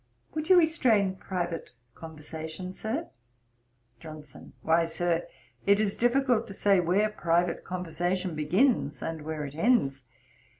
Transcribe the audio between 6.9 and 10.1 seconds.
private conversation begins, and where it ends.